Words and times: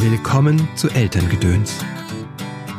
Willkommen 0.00 0.68
zu 0.76 0.88
Elterngedöns, 0.90 1.84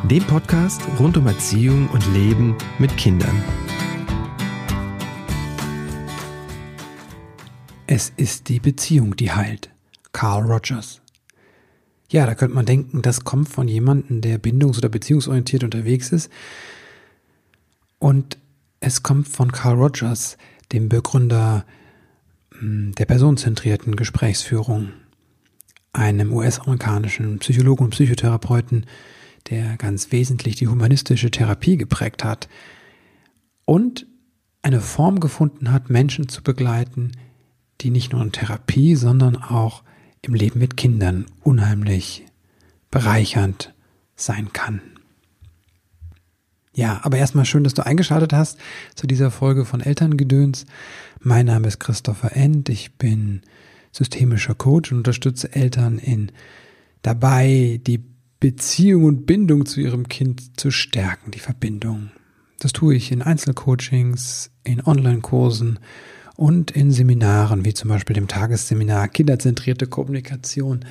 dem 0.09 0.23
Podcast 0.23 0.81
rund 0.97 1.17
um 1.17 1.27
Erziehung 1.27 1.89
und 1.89 2.13
Leben 2.13 2.55
mit 2.79 2.95
Kindern. 2.95 3.43
Es 7.87 8.13
ist 8.15 8.47
die 8.47 8.61
Beziehung, 8.61 9.17
die 9.17 9.33
heilt. 9.33 9.69
Carl 10.13 10.49
Rogers. 10.49 11.01
Ja, 12.09 12.25
da 12.25 12.35
könnte 12.35 12.55
man 12.55 12.65
denken, 12.65 13.01
das 13.01 13.25
kommt 13.25 13.49
von 13.49 13.67
jemandem, 13.67 14.21
der 14.21 14.37
bindungs- 14.37 14.77
oder 14.77 14.87
beziehungsorientiert 14.87 15.65
unterwegs 15.65 16.13
ist. 16.13 16.31
Und 17.99 18.37
es 18.79 19.03
kommt 19.03 19.27
von 19.27 19.51
Carl 19.51 19.75
Rogers, 19.75 20.37
dem 20.71 20.87
Begründer 20.87 21.65
hm, 22.57 22.93
der 22.95 23.05
personenzentrierten 23.05 23.97
Gesprächsführung 23.97 24.93
einem 25.93 26.33
US-amerikanischen 26.33 27.39
Psychologen 27.39 27.85
und 27.85 27.89
Psychotherapeuten, 27.91 28.85
der 29.49 29.77
ganz 29.77 30.11
wesentlich 30.11 30.55
die 30.55 30.67
humanistische 30.67 31.31
Therapie 31.31 31.77
geprägt 31.77 32.23
hat 32.23 32.47
und 33.65 34.05
eine 34.61 34.81
Form 34.81 35.19
gefunden 35.19 35.71
hat, 35.71 35.89
Menschen 35.89 36.27
zu 36.29 36.43
begleiten, 36.43 37.13
die 37.81 37.89
nicht 37.89 38.11
nur 38.11 38.21
in 38.21 38.31
Therapie, 38.31 38.95
sondern 38.95 39.35
auch 39.35 39.83
im 40.21 40.33
Leben 40.33 40.59
mit 40.59 40.75
Kindern 40.75 41.25
unheimlich 41.43 42.25
bereichernd 42.91 43.73
sein 44.15 44.51
kann. 44.51 44.81
Ja, 46.73 46.99
aber 47.03 47.17
erstmal 47.17 47.45
schön, 47.45 47.63
dass 47.63 47.73
du 47.73 47.85
eingeschaltet 47.85 48.33
hast 48.33 48.57
zu 48.95 49.07
dieser 49.07 49.31
Folge 49.31 49.65
von 49.65 49.81
Elterngedöns. 49.81 50.65
Mein 51.19 51.45
Name 51.45 51.67
ist 51.67 51.79
Christopher 51.79 52.35
End. 52.35 52.69
Ich 52.69 52.95
bin 52.95 53.41
systemischer 53.91 54.55
Coach 54.55 54.91
und 54.91 54.99
unterstütze 54.99 55.53
Eltern 55.53 55.99
in 55.99 56.31
dabei, 57.01 57.79
die 57.85 58.03
Beziehung 58.39 59.03
und 59.03 59.25
Bindung 59.25 59.65
zu 59.65 59.81
ihrem 59.81 60.07
Kind 60.07 60.59
zu 60.59 60.71
stärken, 60.71 61.31
die 61.31 61.39
Verbindung. 61.39 62.11
Das 62.59 62.73
tue 62.73 62.95
ich 62.95 63.11
in 63.11 63.21
Einzelcoachings, 63.21 64.51
in 64.63 64.85
Online-Kursen 64.85 65.79
und 66.35 66.71
in 66.71 66.91
Seminaren, 66.91 67.65
wie 67.65 67.73
zum 67.73 67.89
Beispiel 67.89 68.13
dem 68.13 68.27
Tagesseminar 68.27 69.07
Kinderzentrierte 69.09 69.87
Kommunikation 69.87 70.85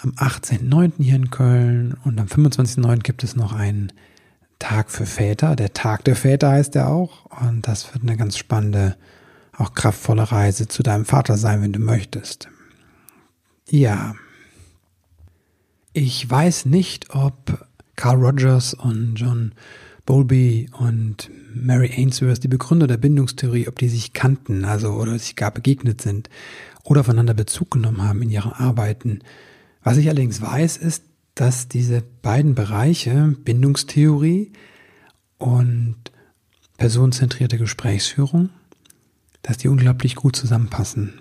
am 0.00 0.10
18.09. 0.12 1.02
hier 1.02 1.16
in 1.16 1.30
Köln 1.30 1.96
und 2.04 2.20
am 2.20 2.26
25.09. 2.26 2.98
gibt 3.00 3.24
es 3.24 3.36
noch 3.36 3.52
einen 3.52 3.92
Tag 4.58 4.90
für 4.90 5.06
Väter. 5.06 5.56
Der 5.56 5.72
Tag 5.72 6.04
der 6.04 6.16
Väter 6.16 6.50
heißt 6.50 6.76
er 6.76 6.88
auch 6.88 7.26
und 7.42 7.66
das 7.66 7.92
wird 7.92 8.04
eine 8.04 8.16
ganz 8.16 8.36
spannende 8.36 8.96
auch 9.58 9.74
kraftvolle 9.74 10.30
Reise 10.30 10.68
zu 10.68 10.82
deinem 10.82 11.04
Vater 11.04 11.36
sein, 11.36 11.60
wenn 11.62 11.72
du 11.72 11.80
möchtest. 11.80 12.48
Ja. 13.68 14.14
Ich 15.92 16.28
weiß 16.28 16.66
nicht, 16.66 17.14
ob 17.14 17.66
Carl 17.96 18.24
Rogers 18.24 18.72
und 18.74 19.16
John 19.16 19.52
Bowlby 20.06 20.70
und 20.78 21.30
Mary 21.52 21.92
Ainsworth, 21.94 22.42
die 22.42 22.48
Begründer 22.48 22.86
der 22.86 22.96
Bindungstheorie, 22.96 23.68
ob 23.68 23.78
die 23.78 23.88
sich 23.88 24.12
kannten, 24.12 24.64
also 24.64 24.92
oder 24.92 25.18
sich 25.18 25.34
gar 25.36 25.50
begegnet 25.50 26.00
sind 26.00 26.30
oder 26.84 27.04
voneinander 27.04 27.34
Bezug 27.34 27.72
genommen 27.72 28.02
haben 28.02 28.22
in 28.22 28.30
ihren 28.30 28.52
Arbeiten. 28.52 29.18
Was 29.82 29.96
ich 29.96 30.08
allerdings 30.08 30.40
weiß, 30.40 30.76
ist, 30.76 31.02
dass 31.34 31.68
diese 31.68 32.02
beiden 32.22 32.54
Bereiche, 32.54 33.36
Bindungstheorie 33.44 34.52
und 35.36 35.96
personenzentrierte 36.78 37.58
Gesprächsführung, 37.58 38.50
dass 39.42 39.58
die 39.58 39.68
unglaublich 39.68 40.14
gut 40.14 40.36
zusammenpassen. 40.36 41.20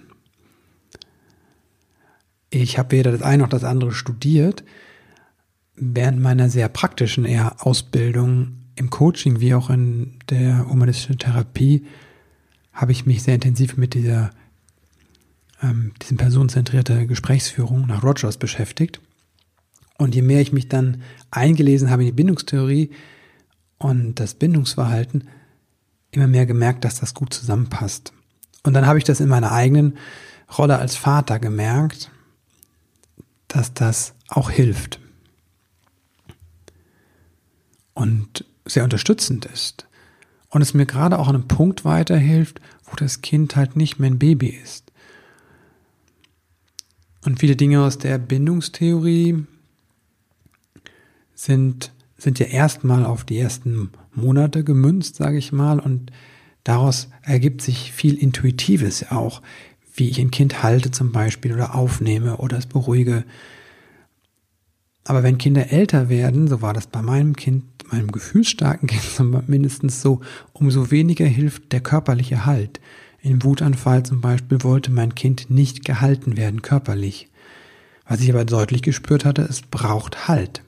Ich 2.50 2.78
habe 2.78 2.92
weder 2.92 3.12
das 3.12 3.22
eine 3.22 3.44
noch 3.44 3.50
das 3.50 3.64
andere 3.64 3.92
studiert. 3.92 4.64
Während 5.76 6.20
meiner 6.20 6.50
sehr 6.50 6.70
praktischen 6.70 7.26
eher 7.26 7.66
Ausbildung 7.66 8.58
im 8.76 8.90
Coaching 8.90 9.40
wie 9.40 9.54
auch 9.54 9.70
in 9.70 10.20
der 10.30 10.70
humanistischen 10.70 11.20
Therapie 11.20 11.86
habe 12.72 12.92
ich 12.92 13.06
mich 13.06 13.24
sehr 13.24 13.36
intensiv 13.36 13.76
mit 13.76 13.94
dieser 13.94 14.32
ähm, 15.62 15.94
diesem 16.02 16.18
personenzentrierte 16.18 17.08
Gesprächsführung 17.08 17.88
nach 17.88 18.04
Rogers 18.04 18.38
beschäftigt. 18.38 19.02
Und 19.98 20.14
je 20.14 20.22
mehr 20.22 20.42
ich 20.42 20.54
mich 20.54 20.70
dann 20.70 21.02
eingelesen 21.32 21.90
habe 21.90 22.04
in 22.04 22.08
die 22.08 22.14
Bindungstheorie 22.14 22.92
und 23.80 24.16
das 24.20 24.36
Bindungsverhalten, 24.36 25.28
immer 26.12 26.28
mehr 26.28 26.46
gemerkt, 26.46 26.86
dass 26.86 27.00
das 27.00 27.14
gut 27.14 27.34
zusammenpasst. 27.34 28.14
Und 28.64 28.74
dann 28.74 28.86
habe 28.86 28.98
ich 28.98 29.04
das 29.04 29.20
in 29.20 29.30
meiner 29.30 29.52
eigenen 29.52 29.98
Rolle 30.58 30.78
als 30.78 30.96
Vater 30.96 31.40
gemerkt, 31.40 32.12
dass 33.48 33.74
das 33.74 34.14
auch 34.28 34.50
hilft 34.50 35.00
und 37.94 38.46
sehr 38.66 38.84
unterstützend 38.84 39.46
ist. 39.46 39.88
Und 40.50 40.62
es 40.62 40.74
mir 40.74 40.86
gerade 40.86 41.18
auch 41.18 41.28
an 41.28 41.36
einem 41.36 41.48
Punkt 41.48 41.84
weiterhilft, 41.84 42.62
wo 42.86 42.96
das 42.96 43.22
Kind 43.22 43.56
halt 43.56 43.76
nicht 43.76 44.00
mehr 44.00 44.10
ein 44.10 44.20
Baby 44.20 44.50
ist. 44.50 44.92
Und 47.26 47.40
viele 47.40 47.56
Dinge 47.56 47.82
aus 47.82 47.98
der 47.98 48.18
Bindungstheorie 48.18 49.46
sind, 51.34 51.92
sind 52.18 52.40
ja 52.40 52.46
erstmal 52.46 53.06
auf 53.06 53.24
die 53.24 53.38
ersten 53.38 53.92
Monate 54.14 54.64
gemünzt, 54.64 55.16
sage 55.16 55.38
ich 55.38 55.52
mal, 55.52 55.80
und 55.80 56.12
daraus 56.68 57.10
ergibt 57.24 57.62
sich 57.62 57.92
viel 57.94 58.16
Intuitives 58.16 59.10
auch, 59.10 59.42
wie 59.96 60.10
ich 60.10 60.20
ein 60.20 60.32
Kind 60.32 60.64
halte 60.64 60.92
zum 60.92 61.12
Beispiel 61.12 61.54
oder 61.54 61.76
aufnehme 61.76 62.38
oder 62.38 62.58
es 62.58 62.66
beruhige. 62.66 63.24
Aber 65.06 65.24
wenn 65.24 65.38
Kinder 65.38 65.72
älter 65.72 66.10
werden, 66.10 66.48
so 66.48 66.62
war 66.62 66.74
das 66.74 66.88
bei 66.88 67.02
meinem 67.02 67.36
Kind, 67.36 67.64
meinem 67.92 68.12
gefühlsstarken 68.12 68.90
Kind 68.90 69.48
mindestens 69.48 70.02
so, 70.02 70.20
umso 70.52 70.92
weniger 70.92 71.26
hilft 71.26 71.72
der 71.72 71.80
körperliche 71.80 72.46
Halt. 72.46 72.82
Im 73.22 73.44
Wutanfall 73.44 74.04
zum 74.04 74.22
Beispiel 74.22 74.62
wollte 74.64 74.92
mein 74.92 75.16
Kind 75.16 75.50
nicht 75.50 75.86
gehalten 75.86 76.38
werden 76.38 76.62
körperlich. 76.62 77.30
Was 78.06 78.22
ich 78.22 78.30
aber 78.30 78.46
deutlich 78.46 78.82
gespürt 78.82 79.26
hatte, 79.26 79.42
es 79.42 79.62
braucht 79.62 80.28
Halt. 80.28 80.62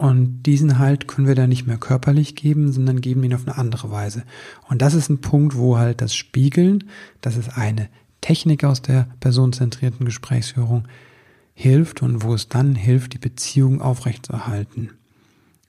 Und 0.00 0.44
diesen 0.44 0.78
Halt 0.78 1.08
können 1.08 1.26
wir 1.26 1.34
dann 1.34 1.50
nicht 1.50 1.66
mehr 1.66 1.76
körperlich 1.76 2.34
geben, 2.34 2.72
sondern 2.72 3.02
geben 3.02 3.22
ihn 3.22 3.34
auf 3.34 3.46
eine 3.46 3.58
andere 3.58 3.90
Weise. 3.90 4.22
Und 4.66 4.80
das 4.80 4.94
ist 4.94 5.10
ein 5.10 5.20
Punkt, 5.20 5.58
wo 5.58 5.76
halt 5.76 6.00
das 6.00 6.14
Spiegeln, 6.14 6.84
das 7.20 7.36
ist 7.36 7.58
eine 7.58 7.90
Technik 8.22 8.64
aus 8.64 8.80
der 8.80 9.08
personenzentrierten 9.20 10.06
Gesprächsführung, 10.06 10.88
hilft 11.52 12.00
und 12.00 12.22
wo 12.22 12.32
es 12.32 12.48
dann 12.48 12.74
hilft, 12.74 13.12
die 13.12 13.18
Beziehung 13.18 13.82
aufrechtzuerhalten. 13.82 14.92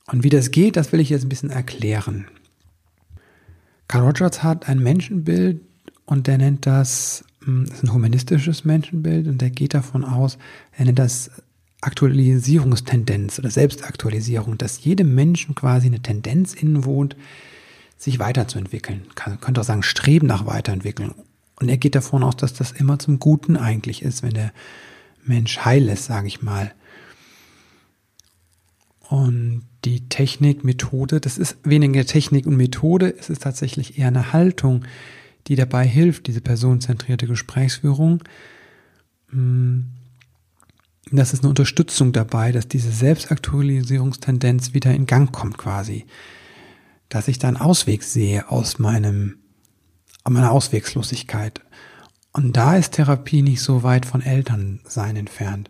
Und 0.07 0.23
wie 0.23 0.29
das 0.29 0.51
geht, 0.51 0.77
das 0.77 0.93
will 0.93 1.01
ich 1.01 1.09
jetzt 1.09 1.25
ein 1.25 1.29
bisschen 1.29 1.49
erklären. 1.49 2.25
Carl 3.89 4.05
Rogers 4.05 4.43
hat 4.43 4.69
ein 4.69 4.79
Menschenbild 4.79 5.59
und 6.05 6.27
der 6.27 6.37
nennt 6.37 6.65
das, 6.65 7.25
hm, 7.43 7.65
das 7.65 7.79
ist 7.79 7.83
ein 7.83 7.93
humanistisches 7.93 8.63
Menschenbild 8.63 9.27
und 9.27 9.41
der 9.41 9.49
geht 9.49 9.73
davon 9.73 10.05
aus, 10.05 10.37
er 10.71 10.85
nennt 10.85 10.99
das 10.99 11.31
Aktualisierungstendenz 11.81 13.39
oder 13.39 13.49
Selbstaktualisierung, 13.49 14.57
dass 14.57 14.83
jedem 14.83 15.15
Menschen 15.15 15.55
quasi 15.55 15.87
eine 15.87 16.01
Tendenz 16.01 16.53
innewohnt, 16.53 17.15
sich 17.97 18.19
weiterzuentwickeln. 18.19 19.03
Man 19.25 19.41
könnte 19.41 19.61
auch 19.61 19.65
sagen, 19.65 19.83
Streben 19.83 20.27
nach 20.27 20.45
Weiterentwicklung. 20.45 21.13
Und 21.55 21.69
er 21.69 21.77
geht 21.77 21.95
davon 21.95 22.23
aus, 22.23 22.35
dass 22.35 22.53
das 22.53 22.71
immer 22.71 22.97
zum 22.97 23.19
Guten 23.19 23.57
eigentlich 23.57 24.01
ist, 24.01 24.23
wenn 24.23 24.33
der 24.33 24.51
Mensch 25.23 25.59
heil 25.59 25.87
ist, 25.89 26.05
sage 26.05 26.27
ich 26.27 26.41
mal. 26.41 26.73
Und 29.09 29.63
die 29.85 30.07
Technik, 30.07 30.63
Methode, 30.63 31.19
das 31.19 31.37
ist 31.37 31.57
weniger 31.63 32.05
Technik 32.05 32.47
und 32.47 32.55
Methode, 32.57 33.13
es 33.19 33.29
ist 33.29 33.43
tatsächlich 33.43 33.99
eher 33.99 34.07
eine 34.07 34.33
Haltung, 34.33 34.85
die 35.47 35.55
dabei 35.55 35.85
hilft, 35.85 36.27
diese 36.27 36.41
personenzentrierte 36.41 37.27
Gesprächsführung. 37.27 38.23
Hm, 39.29 39.87
das 41.09 41.33
ist 41.33 41.41
eine 41.41 41.49
Unterstützung 41.49 42.13
dabei, 42.13 42.51
dass 42.51 42.67
diese 42.67 42.91
Selbstaktualisierungstendenz 42.91 44.73
wieder 44.73 44.93
in 44.93 45.07
Gang 45.07 45.31
kommt 45.31 45.57
quasi. 45.57 46.05
Dass 47.09 47.27
ich 47.27 47.39
da 47.39 47.47
einen 47.47 47.57
Ausweg 47.57 48.03
sehe 48.03 48.49
aus 48.49 48.77
meinem, 48.77 49.37
meiner 50.27 50.51
Auswegslosigkeit. 50.51 51.61
Und 52.33 52.55
da 52.55 52.77
ist 52.77 52.93
Therapie 52.93 53.41
nicht 53.41 53.61
so 53.61 53.83
weit 53.83 54.05
von 54.05 54.21
Elternsein 54.21 55.15
entfernt. 55.15 55.69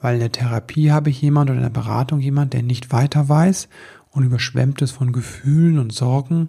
Weil 0.00 0.14
in 0.14 0.20
der 0.20 0.32
Therapie 0.32 0.92
habe 0.92 1.10
ich 1.10 1.20
jemand 1.20 1.50
oder 1.50 1.58
in 1.58 1.64
der 1.64 1.70
Beratung 1.70 2.20
jemand, 2.20 2.54
der 2.54 2.62
nicht 2.62 2.92
weiter 2.92 3.28
weiß 3.28 3.68
und 4.10 4.24
überschwemmt 4.24 4.80
ist 4.80 4.92
von 4.92 5.12
Gefühlen 5.12 5.78
und 5.78 5.92
Sorgen. 5.92 6.48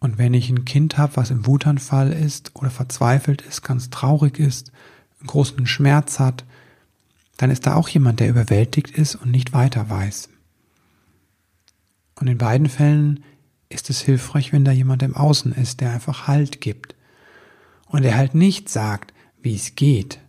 Und 0.00 0.16
wenn 0.16 0.32
ich 0.32 0.48
ein 0.48 0.64
Kind 0.64 0.96
habe, 0.96 1.16
was 1.16 1.30
im 1.30 1.46
Wutanfall 1.46 2.12
ist 2.12 2.52
oder 2.54 2.70
verzweifelt 2.70 3.42
ist, 3.42 3.62
ganz 3.62 3.90
traurig 3.90 4.38
ist, 4.38 4.72
einen 5.20 5.26
großen 5.26 5.66
Schmerz 5.66 6.18
hat, 6.18 6.44
dann 7.42 7.50
ist 7.50 7.66
da 7.66 7.74
auch 7.74 7.88
jemand, 7.88 8.20
der 8.20 8.28
überwältigt 8.28 8.96
ist 8.96 9.16
und 9.16 9.32
nicht 9.32 9.52
weiter 9.52 9.90
weiß. 9.90 10.28
Und 12.20 12.28
in 12.28 12.38
beiden 12.38 12.68
Fällen 12.68 13.24
ist 13.68 13.90
es 13.90 14.00
hilfreich, 14.00 14.52
wenn 14.52 14.64
da 14.64 14.70
jemand 14.70 15.02
im 15.02 15.16
Außen 15.16 15.52
ist, 15.52 15.80
der 15.80 15.90
einfach 15.90 16.28
Halt 16.28 16.60
gibt. 16.60 16.94
Und 17.88 18.02
der 18.02 18.16
halt 18.16 18.36
nicht 18.36 18.68
sagt, 18.68 19.12
wie 19.42 19.56
es 19.56 19.74
geht, 19.74 20.20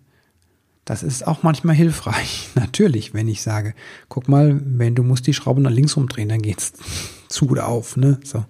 Das 0.85 1.03
ist 1.03 1.27
auch 1.27 1.43
manchmal 1.43 1.75
hilfreich. 1.75 2.49
Natürlich, 2.55 3.13
wenn 3.13 3.27
ich 3.27 3.43
sage, 3.43 3.75
guck 4.09 4.27
mal, 4.27 4.59
wenn 4.65 4.95
du 4.95 5.03
musst 5.03 5.27
die 5.27 5.35
Schraube 5.35 5.61
nach 5.61 5.69
links 5.69 5.95
rumdrehen, 5.95 6.29
dann 6.29 6.41
geht's 6.41 6.73
zu 7.29 7.47
oder 7.47 7.67
auf, 7.67 7.95
ne? 7.95 8.19
So. 8.23 8.43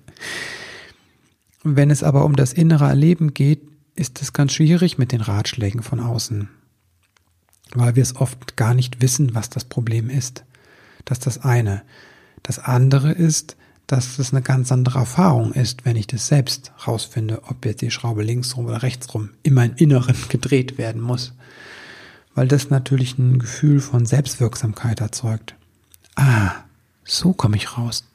Wenn 1.66 1.92
es 1.92 2.02
aber 2.02 2.24
um 2.24 2.38
das 2.38 2.54
innere 2.54 2.86
Erleben 2.86 3.34
geht, 3.34 3.60
ist 3.96 4.22
es 4.22 4.32
ganz 4.32 4.54
schwierig 4.54 4.98
mit 4.98 5.12
den 5.12 5.20
Ratschlägen 5.20 5.84
von 5.84 6.00
außen, 6.00 6.48
weil 7.74 7.96
wir 7.96 8.04
es 8.04 8.16
oft 8.16 8.56
gar 8.58 8.74
nicht 8.74 9.02
wissen, 9.02 9.36
was 9.36 9.50
das 9.50 9.66
Problem 9.66 10.10
ist. 10.10 10.44
Das 11.06 11.20
ist 11.20 11.28
das 11.28 11.44
eine. 11.44 11.84
Das 12.44 12.60
andere 12.60 13.12
ist, 13.12 13.56
dass 13.88 14.20
es 14.20 14.32
eine 14.32 14.42
ganz 14.42 14.72
andere 14.72 15.00
Erfahrung 15.00 15.54
ist, 15.54 15.86
wenn 15.86 15.96
ich 15.96 16.08
das 16.08 16.28
selbst 16.28 16.72
rausfinde, 16.88 17.44
ob 17.48 17.66
jetzt 17.66 17.82
die 17.82 17.92
Schraube 17.92 18.24
links 18.24 18.56
rum 18.56 18.66
oder 18.66 18.82
rechts 18.82 19.14
rum 19.14 19.32
in 19.44 19.54
meinem 19.54 19.76
Inneren 19.76 20.16
gedreht 20.30 20.78
werden 20.78 21.02
muss. 21.02 21.34
Weil 22.36 22.48
das 22.48 22.70
natürlich 22.70 23.18
ein 23.18 23.40
Gefühl 23.40 23.80
von 23.80 24.06
Selbstwirksamkeit 24.06 25.02
erzeugt. 25.02 25.56
Ah, 26.16 26.52
so 27.04 27.34
komme 27.34 27.58
ich 27.58 27.78
raus. 27.78 28.06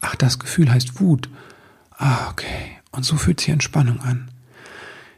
Ach, 0.00 0.16
das 0.16 0.38
Gefühl 0.38 0.72
heißt 0.72 1.00
Wut. 1.00 1.28
Ah, 1.96 2.30
okay. 2.30 2.72
Und 2.90 3.04
so 3.04 3.16
fühlt 3.16 3.40
sich 3.40 3.50
Entspannung 3.50 4.00
an. 4.00 4.30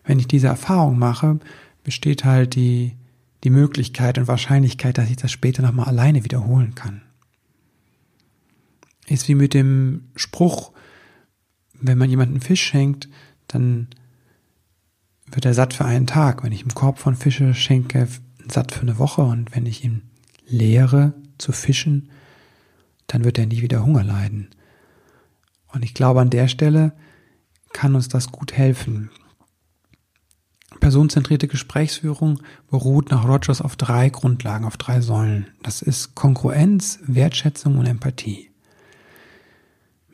Wenn 0.04 0.18
ich 0.18 0.26
diese 0.26 0.48
Erfahrung 0.48 0.98
mache, 0.98 1.38
besteht 1.84 2.24
halt 2.24 2.54
die, 2.54 2.94
die 3.44 3.50
Möglichkeit 3.50 4.18
und 4.18 4.28
Wahrscheinlichkeit, 4.28 4.98
dass 4.98 5.10
ich 5.10 5.16
das 5.16 5.32
später 5.32 5.62
nochmal 5.62 5.86
alleine 5.86 6.24
wiederholen 6.24 6.74
kann. 6.74 7.02
Ist 9.06 9.28
wie 9.28 9.34
mit 9.34 9.54
dem 9.54 10.08
Spruch, 10.14 10.72
wenn 11.72 11.98
man 11.98 12.10
jemanden 12.10 12.40
Fisch 12.40 12.62
schenkt, 12.62 13.08
dann 13.48 13.88
wird 15.26 15.44
er 15.44 15.54
satt 15.54 15.74
für 15.74 15.84
einen 15.84 16.06
Tag. 16.06 16.42
Wenn 16.42 16.52
ich 16.52 16.62
einen 16.62 16.74
Korb 16.74 16.98
von 16.98 17.16
Fische 17.16 17.54
schenke, 17.54 18.08
satt 18.48 18.72
für 18.72 18.82
eine 18.82 18.98
Woche. 18.98 19.22
Und 19.22 19.54
wenn 19.54 19.66
ich 19.66 19.84
ihn 19.84 20.02
lehre 20.46 21.14
zu 21.38 21.52
fischen, 21.52 22.10
dann 23.06 23.24
wird 23.24 23.38
er 23.38 23.46
nie 23.46 23.62
wieder 23.62 23.84
Hunger 23.84 24.04
leiden. 24.04 24.50
Und 25.68 25.84
ich 25.84 25.94
glaube, 25.94 26.20
an 26.20 26.30
der 26.30 26.48
Stelle 26.48 26.92
kann 27.72 27.94
uns 27.94 28.08
das 28.08 28.30
gut 28.32 28.52
helfen. 28.52 29.10
Personenzentrierte 30.90 31.46
Gesprächsführung 31.46 32.42
beruht 32.68 33.12
nach 33.12 33.24
Rogers 33.24 33.60
auf 33.60 33.76
drei 33.76 34.08
Grundlagen, 34.08 34.64
auf 34.64 34.76
drei 34.76 35.00
Säulen. 35.00 35.46
Das 35.62 35.82
ist 35.82 36.16
Kongruenz, 36.16 36.98
Wertschätzung 37.06 37.78
und 37.78 37.86
Empathie. 37.86 38.50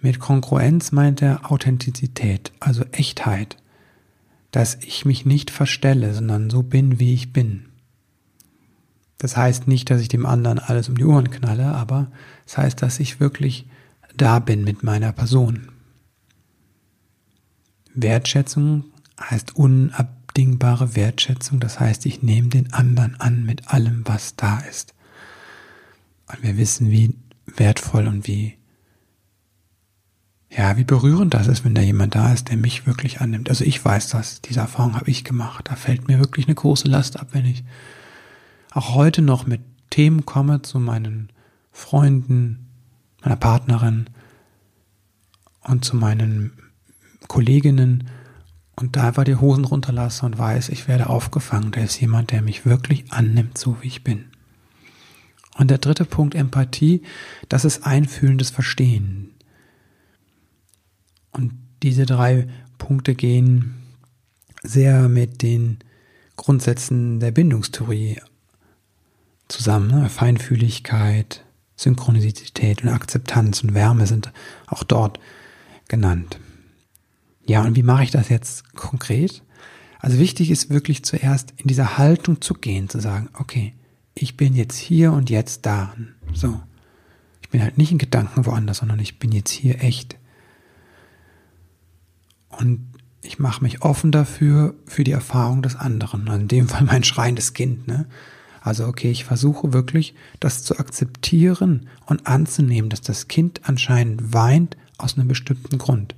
Mit 0.02 0.20
Kongruenz 0.20 0.92
meint 0.92 1.22
er 1.22 1.50
Authentizität, 1.50 2.52
also 2.60 2.84
Echtheit, 2.92 3.56
dass 4.50 4.74
ich 4.82 5.06
mich 5.06 5.24
nicht 5.24 5.50
verstelle, 5.50 6.12
sondern 6.12 6.50
so 6.50 6.62
bin, 6.62 7.00
wie 7.00 7.14
ich 7.14 7.32
bin. 7.32 7.70
Das 9.16 9.34
heißt 9.34 9.68
nicht, 9.68 9.88
dass 9.88 10.02
ich 10.02 10.08
dem 10.08 10.26
anderen 10.26 10.58
alles 10.58 10.90
um 10.90 10.98
die 10.98 11.06
Ohren 11.06 11.30
knalle, 11.30 11.68
aber 11.74 12.08
es 12.44 12.52
das 12.52 12.58
heißt, 12.58 12.82
dass 12.82 13.00
ich 13.00 13.18
wirklich 13.18 13.66
da 14.14 14.40
bin 14.40 14.62
mit 14.62 14.82
meiner 14.82 15.12
Person. 15.12 15.68
Wertschätzung 17.94 18.84
heißt 19.18 19.56
unabdingbare 20.36 20.94
Wertschätzung, 20.94 21.60
das 21.60 21.80
heißt, 21.80 22.04
ich 22.04 22.22
nehme 22.22 22.48
den 22.48 22.72
anderen 22.72 23.18
an 23.20 23.44
mit 23.44 23.68
allem, 23.68 24.02
was 24.04 24.36
da 24.36 24.58
ist. 24.60 24.94
Und 26.28 26.42
wir 26.42 26.58
wissen, 26.58 26.90
wie 26.90 27.14
wertvoll 27.46 28.06
und 28.06 28.26
wie, 28.26 28.58
ja, 30.50 30.76
wie 30.76 30.84
berührend 30.84 31.32
das 31.32 31.46
ist, 31.46 31.64
wenn 31.64 31.74
da 31.74 31.80
jemand 31.80 32.14
da 32.14 32.32
ist, 32.32 32.50
der 32.50 32.58
mich 32.58 32.86
wirklich 32.86 33.20
annimmt. 33.20 33.48
Also 33.48 33.64
ich 33.64 33.82
weiß 33.82 34.08
das, 34.10 34.42
diese 34.42 34.60
Erfahrung 34.60 34.96
habe 34.96 35.10
ich 35.10 35.24
gemacht. 35.24 35.70
Da 35.70 35.76
fällt 35.76 36.06
mir 36.06 36.18
wirklich 36.18 36.46
eine 36.46 36.54
große 36.54 36.88
Last 36.88 37.18
ab, 37.18 37.28
wenn 37.32 37.46
ich 37.46 37.64
auch 38.72 38.94
heute 38.94 39.22
noch 39.22 39.46
mit 39.46 39.62
Themen 39.88 40.26
komme 40.26 40.60
zu 40.60 40.78
meinen 40.78 41.30
Freunden, 41.72 42.66
meiner 43.22 43.36
Partnerin 43.36 44.10
und 45.62 45.84
zu 45.84 45.96
meinen 45.96 46.52
Kolleginnen 47.26 48.10
und 48.76 48.94
da 48.96 49.16
war 49.16 49.24
die 49.24 49.36
Hosen 49.36 49.64
runterlasse 49.64 50.26
und 50.26 50.36
weiß, 50.36 50.68
ich 50.68 50.86
werde 50.86 51.08
aufgefangen. 51.08 51.72
Da 51.72 51.80
ist 51.80 51.98
jemand, 52.00 52.30
der 52.30 52.42
mich 52.42 52.66
wirklich 52.66 53.10
annimmt, 53.10 53.56
so 53.56 53.78
wie 53.80 53.88
ich 53.88 54.04
bin. 54.04 54.26
Und 55.56 55.70
der 55.70 55.78
dritte 55.78 56.04
Punkt, 56.04 56.34
Empathie, 56.34 57.02
das 57.48 57.64
ist 57.64 57.86
einfühlendes 57.86 58.50
Verstehen. 58.50 59.30
Und 61.32 61.54
diese 61.82 62.04
drei 62.04 62.48
Punkte 62.76 63.14
gehen 63.14 63.74
sehr 64.62 65.08
mit 65.08 65.40
den 65.40 65.78
Grundsätzen 66.36 67.18
der 67.18 67.30
Bindungstheorie 67.30 68.20
zusammen. 69.48 69.88
Ne? 69.88 70.10
Feinfühligkeit, 70.10 71.44
Synchronizität 71.76 72.82
und 72.82 72.90
Akzeptanz 72.90 73.62
und 73.62 73.72
Wärme 73.72 74.06
sind 74.06 74.32
auch 74.66 74.82
dort 74.82 75.18
genannt. 75.88 76.38
Ja, 77.46 77.62
und 77.62 77.76
wie 77.76 77.82
mache 77.82 78.02
ich 78.02 78.10
das 78.10 78.28
jetzt 78.28 78.74
konkret? 78.74 79.42
Also 80.00 80.18
wichtig 80.18 80.50
ist 80.50 80.70
wirklich 80.70 81.04
zuerst 81.04 81.54
in 81.56 81.68
dieser 81.68 81.96
Haltung 81.96 82.40
zu 82.40 82.54
gehen, 82.54 82.88
zu 82.88 83.00
sagen, 83.00 83.28
okay, 83.34 83.74
ich 84.14 84.36
bin 84.36 84.54
jetzt 84.54 84.76
hier 84.76 85.12
und 85.12 85.30
jetzt 85.30 85.64
da. 85.66 85.94
So. 86.32 86.60
Ich 87.42 87.50
bin 87.50 87.62
halt 87.62 87.78
nicht 87.78 87.92
in 87.92 87.98
Gedanken 87.98 88.46
woanders, 88.46 88.78
sondern 88.78 88.98
ich 88.98 89.18
bin 89.18 89.30
jetzt 89.30 89.50
hier 89.50 89.82
echt. 89.82 90.18
Und 92.48 92.86
ich 93.22 93.38
mache 93.38 93.62
mich 93.62 93.82
offen 93.82 94.10
dafür, 94.10 94.74
für 94.86 95.04
die 95.04 95.12
Erfahrung 95.12 95.62
des 95.62 95.76
anderen. 95.76 96.28
Also 96.28 96.40
in 96.40 96.48
dem 96.48 96.68
Fall 96.68 96.84
mein 96.84 97.04
schreiendes 97.04 97.52
Kind, 97.52 97.86
ne? 97.86 98.06
Also 98.60 98.86
okay, 98.88 99.12
ich 99.12 99.24
versuche 99.24 99.72
wirklich, 99.72 100.14
das 100.40 100.64
zu 100.64 100.78
akzeptieren 100.80 101.88
und 102.06 102.26
anzunehmen, 102.26 102.90
dass 102.90 103.00
das 103.00 103.28
Kind 103.28 103.60
anscheinend 103.62 104.32
weint 104.34 104.76
aus 104.98 105.16
einem 105.16 105.28
bestimmten 105.28 105.78
Grund 105.78 106.16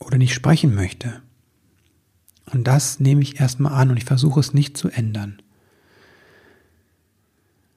oder 0.00 0.18
nicht 0.18 0.34
sprechen 0.34 0.74
möchte. 0.74 1.22
Und 2.52 2.64
das 2.66 3.00
nehme 3.00 3.22
ich 3.22 3.40
erstmal 3.40 3.72
an 3.72 3.90
und 3.90 3.96
ich 3.96 4.04
versuche 4.04 4.40
es 4.40 4.54
nicht 4.54 4.76
zu 4.76 4.88
ändern. 4.88 5.42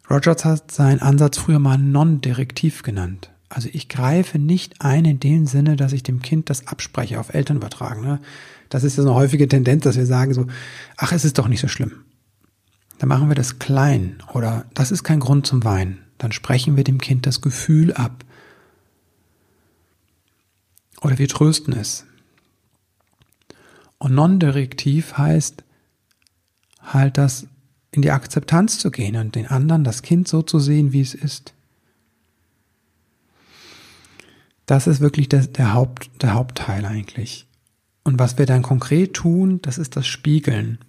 Rogers 0.10 0.45
hat 0.45 0.71
seinen 0.71 1.01
Ansatz 1.01 1.38
früher 1.38 1.60
mal 1.60 1.77
non-direktiv 1.77 2.83
genannt. 2.83 3.31
Also 3.48 3.69
ich 3.71 3.89
greife 3.89 4.38
nicht 4.38 4.81
ein 4.81 5.06
in 5.06 5.19
dem 5.19 5.48
Sinne, 5.48 5.75
dass 5.75 5.94
ich 5.94 6.04
dem 6.04 6.21
Kind 6.21 6.50
das 6.50 6.68
abspreche, 6.68 7.19
auf 7.19 7.33
Eltern 7.33 7.57
übertragen. 7.57 8.01
Ne? 8.01 8.19
Das 8.69 8.83
ist 8.83 8.98
ja 8.98 9.04
so 9.04 9.10
eine 9.10 9.18
häufige 9.18 9.48
Tendenz, 9.48 9.83
dass 9.83 9.98
wir 9.98 10.06
sagen 10.06 10.33
so, 10.33 10.45
ach, 10.98 11.12
es 11.12 11.25
ist 11.25 11.38
doch 11.38 11.48
nicht 11.48 11.60
so 11.60 11.68
schlimm. 11.68 12.04
Dann 13.00 13.10
machen 13.10 13.30
wir 13.30 13.36
das 13.36 13.57
klein 13.57 14.21
oder 14.33 14.66
das 14.74 14.92
ist 14.92 15.04
kein 15.04 15.19
Grund 15.19 15.47
zum 15.47 15.64
Weinen. 15.64 15.99
Dann 16.18 16.31
sprechen 16.31 16.76
wir 16.76 16.83
dem 16.83 16.99
Kind 16.99 17.26
das 17.26 17.42
Gefühl 17.42 17.94
ab. 17.94 18.23
Oder 21.02 21.18
wir 21.18 21.28
trösten 21.28 21.73
es. 21.73 22.06
Und 24.00 24.16
non-direktiv 24.16 25.18
heißt 25.18 25.64
halt 26.82 27.18
das 27.18 27.48
in 27.92 28.02
die 28.02 28.12
Akzeptanz 28.12 28.80
zu 28.80 28.92
gehen 28.92 29.16
und 29.18 29.36
den 29.36 29.48
anderen, 29.48 29.84
das 29.84 30.02
Kind 30.02 30.28
so 30.28 30.42
zu 30.42 30.60
sehen, 30.60 30.94
wie 30.94 31.02
es 31.02 31.14
ist. 31.14 31.54
Das 34.66 34.88
ist 34.88 35.00
wirklich 35.00 35.28
der, 35.30 35.48
der, 35.48 35.74
Haupt, 35.74 36.10
der 36.22 36.34
Hauptteil 36.34 36.86
eigentlich. 36.86 37.48
Und 38.04 38.20
was 38.20 38.38
wir 38.38 38.46
dann 38.46 38.62
konkret 38.62 39.16
tun, 39.16 39.62
das 39.62 39.78
ist 39.78 39.96
das 39.96 40.08
Spiegeln. 40.08 40.80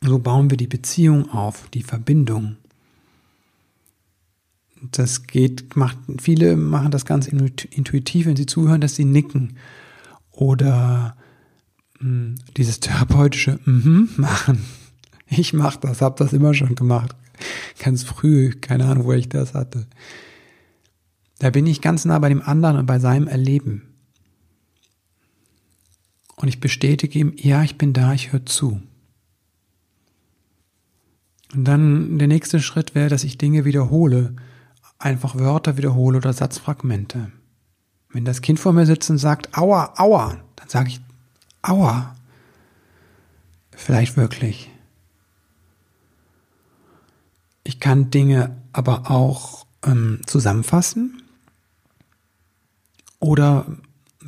So 0.00 0.18
bauen 0.18 0.50
wir 0.50 0.56
die 0.56 0.66
Beziehung 0.66 1.30
auf, 1.30 1.68
die 1.68 1.82
Verbindung. 1.82 2.56
Das 4.80 5.26
geht, 5.26 5.76
macht, 5.76 5.98
viele 6.20 6.56
machen 6.56 6.90
das 6.90 7.04
ganz 7.04 7.28
intuitiv, 7.28 8.26
wenn 8.26 8.36
sie 8.36 8.46
zuhören, 8.46 8.80
dass 8.80 8.96
sie 8.96 9.04
nicken 9.04 9.56
oder 10.32 11.16
dieses 12.56 12.80
therapeutische 12.80 13.58
mhm 13.64 14.10
machen. 14.16 14.64
Ich 15.26 15.52
mache 15.52 15.80
das, 15.80 16.02
habe 16.02 16.22
das 16.22 16.32
immer 16.32 16.52
schon 16.52 16.74
gemacht. 16.74 17.16
Ganz 17.78 18.02
früh, 18.02 18.50
keine 18.50 18.86
Ahnung, 18.86 19.04
wo 19.06 19.12
ich 19.12 19.28
das 19.28 19.54
hatte. 19.54 19.86
Da 21.38 21.50
bin 21.50 21.66
ich 21.66 21.80
ganz 21.80 22.04
nah 22.04 22.18
bei 22.18 22.28
dem 22.28 22.42
anderen 22.42 22.76
und 22.76 22.86
bei 22.86 22.98
seinem 22.98 23.26
Erleben. 23.26 23.82
Und 26.36 26.48
ich 26.48 26.60
bestätige 26.60 27.18
ihm, 27.18 27.32
ja, 27.36 27.62
ich 27.62 27.78
bin 27.78 27.92
da, 27.92 28.12
ich 28.12 28.32
höre 28.32 28.44
zu. 28.46 28.82
Und 31.54 31.64
dann 31.64 32.18
der 32.18 32.28
nächste 32.28 32.60
Schritt 32.60 32.94
wäre, 32.94 33.08
dass 33.08 33.24
ich 33.24 33.38
Dinge 33.38 33.64
wiederhole, 33.64 34.34
einfach 34.98 35.34
Wörter 35.36 35.76
wiederhole 35.76 36.18
oder 36.18 36.32
Satzfragmente. 36.32 37.32
Wenn 38.10 38.24
das 38.24 38.42
Kind 38.42 38.60
vor 38.60 38.72
mir 38.72 38.86
sitzt 38.86 39.10
und 39.10 39.18
sagt, 39.18 39.56
aua, 39.56 39.94
aua, 39.96 40.38
dann 40.56 40.68
sage 40.68 40.88
ich, 40.88 41.00
aua. 41.62 42.14
Vielleicht 43.70 44.16
wirklich. 44.16 44.70
Ich 47.64 47.80
kann 47.80 48.10
Dinge 48.10 48.56
aber 48.72 49.10
auch 49.10 49.66
ähm, 49.84 50.20
zusammenfassen 50.26 51.22
oder 53.20 53.66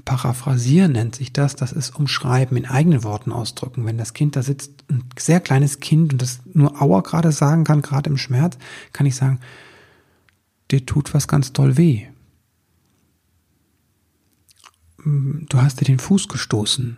Paraphrasieren 0.05 0.93
nennt 0.93 1.15
sich 1.15 1.33
das, 1.33 1.55
das 1.57 1.73
ist 1.73 1.97
umschreiben, 1.97 2.57
in 2.57 2.67
eigenen 2.67 3.05
Worten 3.05 3.33
ausdrücken. 3.33 3.87
Wenn 3.87 3.99
das 3.99 4.13
Kind 4.13 4.35
da 4.37 4.43
sitzt, 4.43 4.85
ein 4.91 5.05
sehr 5.17 5.41
kleines 5.41 5.81
Kind 5.81 6.13
und 6.13 6.23
das 6.23 6.41
nur 6.53 6.81
Aua 6.83 7.01
gerade 7.01 7.33
sagen 7.33 7.65
kann, 7.65 7.83
gerade 7.83 8.11
im 8.11 8.19
Schmerz, 8.19 8.59
kann 8.93 9.07
ich 9.07 9.15
sagen, 9.15 9.41
dir 10.71 10.85
tut 10.85 11.15
was 11.15 11.29
ganz 11.29 11.53
toll 11.53 11.77
weh. 11.77 12.07
Du 15.05 15.59
hast 15.59 15.81
dir 15.81 15.85
den 15.85 15.99
Fuß 15.99 16.29
gestoßen. 16.29 16.97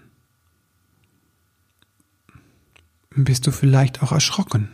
Bist 3.17 3.47
du 3.47 3.51
vielleicht 3.51 4.03
auch 4.03 4.13
erschrocken? 4.13 4.69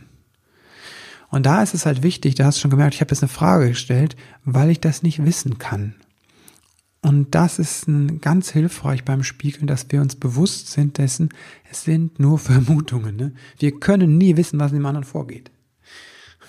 Und 1.29 1.45
da 1.45 1.63
ist 1.63 1.73
es 1.73 1.85
halt 1.85 2.03
wichtig, 2.03 2.35
da 2.35 2.45
hast 2.45 2.57
du 2.57 2.61
schon 2.61 2.71
gemerkt, 2.71 2.93
ich 2.93 3.01
habe 3.01 3.11
jetzt 3.11 3.23
eine 3.23 3.29
Frage 3.29 3.69
gestellt, 3.69 4.15
weil 4.43 4.69
ich 4.69 4.79
das 4.79 5.01
nicht 5.01 5.25
wissen 5.25 5.57
kann. 5.57 5.95
Und 7.01 7.33
das 7.35 7.57
ist 7.57 7.85
ganz 8.21 8.51
hilfreich 8.51 9.03
beim 9.03 9.23
Spiegeln, 9.23 9.67
dass 9.67 9.87
wir 9.89 10.01
uns 10.01 10.15
bewusst 10.15 10.67
sind 10.71 10.97
dessen, 10.97 11.29
es 11.69 11.83
sind 11.83 12.19
nur 12.19 12.37
Vermutungen. 12.39 13.15
Ne? 13.15 13.33
Wir 13.57 13.79
können 13.79 14.17
nie 14.17 14.37
wissen, 14.37 14.59
was 14.59 14.71
in 14.71 14.77
dem 14.77 14.85
anderen 14.85 15.05
vorgeht. 15.05 15.51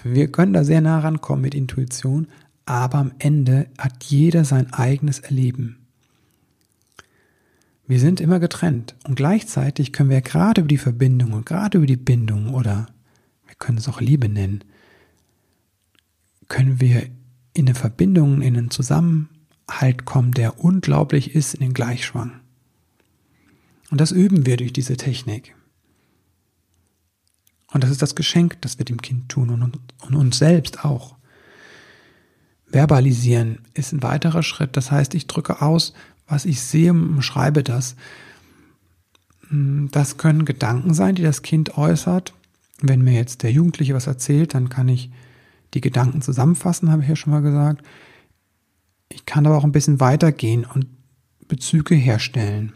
Wir 0.02 0.30
können 0.30 0.52
da 0.52 0.64
sehr 0.64 0.80
nah 0.80 0.98
rankommen 0.98 1.42
mit 1.42 1.54
Intuition, 1.54 2.28
aber 2.66 2.98
am 2.98 3.12
Ende 3.18 3.68
hat 3.78 4.04
jeder 4.04 4.44
sein 4.44 4.72
eigenes 4.72 5.20
Erleben. 5.20 5.83
Wir 7.86 8.00
sind 8.00 8.20
immer 8.20 8.40
getrennt 8.40 8.94
und 9.04 9.14
gleichzeitig 9.14 9.92
können 9.92 10.10
wir 10.10 10.22
gerade 10.22 10.62
über 10.62 10.68
die 10.68 10.78
Verbindung 10.78 11.32
und 11.32 11.46
gerade 11.46 11.78
über 11.78 11.86
die 11.86 11.96
Bindung 11.96 12.54
oder 12.54 12.86
wir 13.46 13.54
können 13.56 13.78
es 13.78 13.88
auch 13.88 14.00
Liebe 14.00 14.28
nennen, 14.28 14.64
können 16.48 16.80
wir 16.80 17.02
in 17.52 17.66
eine 17.66 17.74
Verbindung, 17.74 18.40
in 18.40 18.56
einen 18.56 18.70
Zusammenhang 18.70 19.28
Halt 19.70 20.04
kommen, 20.04 20.32
der 20.32 20.62
unglaublich 20.62 21.34
ist 21.34 21.54
in 21.54 21.60
den 21.60 21.74
Gleichschwang. 21.74 22.40
Und 23.90 24.00
das 24.00 24.12
üben 24.12 24.44
wir 24.44 24.56
durch 24.56 24.72
diese 24.72 24.96
Technik. 24.96 25.54
Und 27.72 27.82
das 27.82 27.90
ist 27.90 28.02
das 28.02 28.14
Geschenk, 28.14 28.60
das 28.60 28.78
wir 28.78 28.84
dem 28.84 29.00
Kind 29.00 29.30
tun 29.30 29.50
und, 29.50 29.78
und 30.06 30.14
uns 30.14 30.38
selbst 30.38 30.84
auch. 30.84 31.16
Verbalisieren 32.66 33.60
ist 33.72 33.92
ein 33.92 34.02
weiterer 34.02 34.42
Schritt. 34.42 34.76
Das 34.76 34.90
heißt, 34.90 35.14
ich 35.14 35.26
drücke 35.26 35.62
aus, 35.62 35.94
was 36.26 36.44
ich 36.44 36.60
sehe 36.60 36.92
und 36.92 37.22
schreibe 37.22 37.62
das. 37.62 37.96
Das 39.50 40.16
können 40.16 40.44
Gedanken 40.44 40.94
sein, 40.94 41.14
die 41.14 41.22
das 41.22 41.42
Kind 41.42 41.76
äußert. 41.76 42.32
Wenn 42.80 43.02
mir 43.02 43.12
jetzt 43.12 43.42
der 43.42 43.52
Jugendliche 43.52 43.94
was 43.94 44.06
erzählt, 44.06 44.54
dann 44.54 44.68
kann 44.68 44.88
ich 44.88 45.10
die 45.74 45.80
Gedanken 45.80 46.22
zusammenfassen, 46.22 46.90
habe 46.90 47.02
ich 47.02 47.08
ja 47.08 47.16
schon 47.16 47.32
mal 47.32 47.42
gesagt. 47.42 47.84
Ich 49.08 49.26
kann 49.26 49.46
aber 49.46 49.56
auch 49.56 49.64
ein 49.64 49.72
bisschen 49.72 50.00
weitergehen 50.00 50.64
und 50.64 50.86
Bezüge 51.46 51.94
herstellen. 51.94 52.72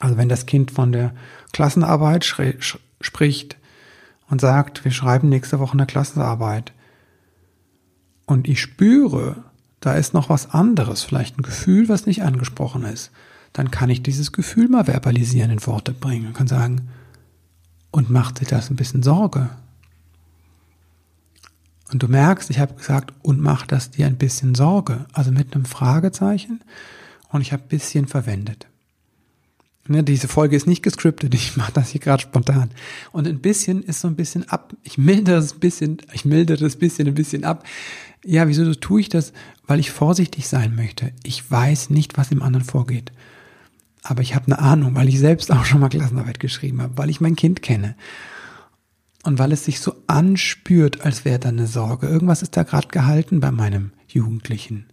Also 0.00 0.16
wenn 0.16 0.28
das 0.28 0.46
Kind 0.46 0.70
von 0.70 0.92
der 0.92 1.14
Klassenarbeit 1.52 2.24
spricht 2.24 3.56
und 4.28 4.40
sagt, 4.40 4.84
wir 4.84 4.92
schreiben 4.92 5.28
nächste 5.28 5.58
Woche 5.60 5.74
eine 5.74 5.86
Klassenarbeit 5.86 6.72
und 8.26 8.48
ich 8.48 8.60
spüre, 8.60 9.44
da 9.80 9.94
ist 9.94 10.14
noch 10.14 10.28
was 10.28 10.50
anderes, 10.50 11.02
vielleicht 11.02 11.38
ein 11.38 11.42
Gefühl, 11.42 11.88
was 11.88 12.06
nicht 12.06 12.22
angesprochen 12.22 12.84
ist, 12.84 13.10
dann 13.52 13.70
kann 13.70 13.90
ich 13.90 14.02
dieses 14.02 14.32
Gefühl 14.32 14.68
mal 14.68 14.84
verbalisieren, 14.84 15.50
in 15.50 15.66
Worte 15.66 15.92
bringen 15.92 16.28
und 16.28 16.34
kann 16.34 16.46
sagen, 16.46 16.88
und 17.90 18.10
macht 18.10 18.40
dir 18.40 18.46
das 18.46 18.70
ein 18.70 18.76
bisschen 18.76 19.02
Sorge? 19.02 19.50
Und 21.92 22.02
du 22.02 22.08
merkst, 22.08 22.50
ich 22.50 22.60
habe 22.60 22.74
gesagt, 22.74 23.12
und 23.22 23.40
mach 23.40 23.66
das 23.66 23.90
dir 23.90 24.06
ein 24.06 24.16
bisschen 24.16 24.54
Sorge, 24.54 25.06
also 25.12 25.32
mit 25.32 25.54
einem 25.54 25.64
Fragezeichen. 25.64 26.60
Und 27.30 27.40
ich 27.40 27.52
habe 27.52 27.64
bisschen 27.68 28.06
verwendet. 28.06 28.68
Ne, 29.88 30.04
diese 30.04 30.28
Folge 30.28 30.54
ist 30.54 30.68
nicht 30.68 30.84
gescriptet, 30.84 31.34
ich 31.34 31.56
mache 31.56 31.72
das 31.72 31.90
hier 31.90 32.00
gerade 32.00 32.22
spontan. 32.22 32.70
Und 33.10 33.26
ein 33.26 33.40
bisschen 33.40 33.82
ist 33.82 34.00
so 34.00 34.08
ein 34.08 34.14
bisschen 34.14 34.48
ab. 34.48 34.72
Ich 34.84 34.98
mildere 34.98 35.36
das 35.36 35.54
bisschen, 35.54 36.00
ich 36.12 36.24
mildere 36.24 36.58
das 36.58 36.76
bisschen 36.76 37.08
ein 37.08 37.14
bisschen 37.14 37.44
ab. 37.44 37.64
Ja, 38.24 38.46
wieso 38.46 38.72
tue 38.74 39.00
ich 39.00 39.08
das? 39.08 39.32
Weil 39.70 39.78
ich 39.78 39.92
vorsichtig 39.92 40.48
sein 40.48 40.74
möchte. 40.74 41.12
Ich 41.22 41.48
weiß 41.48 41.90
nicht, 41.90 42.18
was 42.18 42.32
im 42.32 42.42
anderen 42.42 42.66
vorgeht. 42.66 43.12
Aber 44.02 44.20
ich 44.20 44.34
habe 44.34 44.46
eine 44.46 44.58
Ahnung, 44.58 44.96
weil 44.96 45.08
ich 45.08 45.20
selbst 45.20 45.52
auch 45.52 45.64
schon 45.64 45.78
mal 45.78 45.88
Klassenarbeit 45.88 46.40
geschrieben 46.40 46.82
habe, 46.82 46.98
weil 46.98 47.08
ich 47.08 47.20
mein 47.20 47.36
Kind 47.36 47.62
kenne. 47.62 47.94
Und 49.22 49.38
weil 49.38 49.52
es 49.52 49.64
sich 49.64 49.78
so 49.78 49.94
anspürt, 50.08 51.02
als 51.02 51.24
wäre 51.24 51.38
da 51.38 51.50
eine 51.50 51.68
Sorge. 51.68 52.08
Irgendwas 52.08 52.42
ist 52.42 52.56
da 52.56 52.64
gerade 52.64 52.88
gehalten 52.88 53.38
bei 53.38 53.52
meinem 53.52 53.92
Jugendlichen. 54.08 54.86